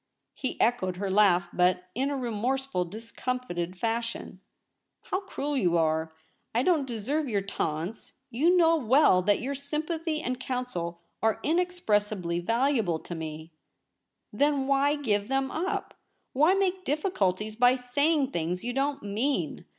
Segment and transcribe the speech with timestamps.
[0.33, 4.39] He echoed her laugh, but in a remorseful, discomfited fashion.
[4.71, 6.11] * How cruel you are!
[6.55, 8.13] I don't deserve your taunts.
[8.31, 13.51] You know well that your sympathy and counsel are inexpressibly valuable to me.'
[14.33, 14.65] LITER A SCRIPT A.
[15.01, 15.93] 229' Then why give them up?
[16.33, 19.65] Why make difficuhies by saying things you don't mean